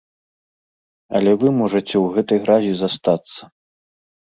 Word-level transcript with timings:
Але 1.21 1.31
вы 1.45 1.53
можаце 1.61 1.85
ў 1.85 2.05
гэтай 2.19 2.37
гразі 2.49 2.71
застацца. 2.85 3.41